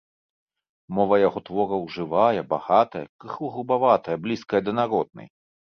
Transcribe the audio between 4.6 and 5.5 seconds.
да народнай.